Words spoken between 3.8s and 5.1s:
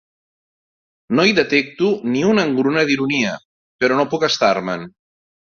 però no puc estar-me'n.